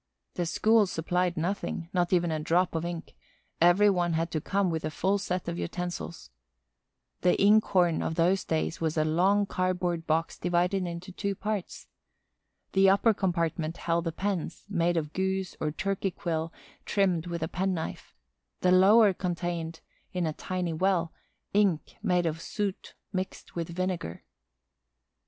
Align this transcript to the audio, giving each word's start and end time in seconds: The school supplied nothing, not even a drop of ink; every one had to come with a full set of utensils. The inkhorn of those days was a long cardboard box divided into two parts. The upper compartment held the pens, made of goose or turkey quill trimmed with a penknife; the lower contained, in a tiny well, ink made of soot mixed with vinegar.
The 0.33 0.47
school 0.47 0.87
supplied 0.87 1.37
nothing, 1.37 1.87
not 1.93 2.11
even 2.11 2.31
a 2.31 2.39
drop 2.39 2.73
of 2.73 2.83
ink; 2.83 3.13
every 3.61 3.87
one 3.87 4.13
had 4.13 4.31
to 4.31 4.41
come 4.41 4.71
with 4.71 4.83
a 4.83 4.89
full 4.89 5.19
set 5.19 5.47
of 5.47 5.59
utensils. 5.59 6.31
The 7.21 7.39
inkhorn 7.39 8.01
of 8.01 8.15
those 8.15 8.43
days 8.43 8.81
was 8.81 8.97
a 8.97 9.05
long 9.05 9.45
cardboard 9.45 10.07
box 10.07 10.39
divided 10.39 10.87
into 10.87 11.11
two 11.11 11.35
parts. 11.35 11.85
The 12.71 12.89
upper 12.89 13.13
compartment 13.13 13.77
held 13.77 14.05
the 14.05 14.11
pens, 14.11 14.65
made 14.67 14.97
of 14.97 15.13
goose 15.13 15.55
or 15.59 15.69
turkey 15.71 16.09
quill 16.09 16.51
trimmed 16.83 17.27
with 17.27 17.43
a 17.43 17.47
penknife; 17.47 18.15
the 18.61 18.71
lower 18.71 19.13
contained, 19.13 19.81
in 20.13 20.25
a 20.25 20.33
tiny 20.33 20.73
well, 20.73 21.13
ink 21.53 21.95
made 22.01 22.25
of 22.25 22.41
soot 22.41 22.95
mixed 23.13 23.53
with 23.55 23.69
vinegar. 23.69 24.23